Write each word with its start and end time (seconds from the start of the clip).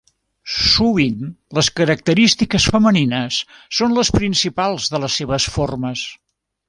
Sovint 0.53 1.19
les 1.57 1.69
característiques 1.81 2.65
femenines 2.77 3.37
són 3.81 3.95
les 3.99 4.11
principals 4.19 4.89
de 4.95 5.03
les 5.05 5.19
seves 5.23 5.47
formes. 5.59 6.09